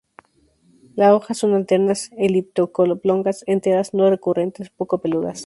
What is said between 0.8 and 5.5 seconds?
La hojas son alternas, elíptico-oblongas, enteras, no decurrentes, poco peludas.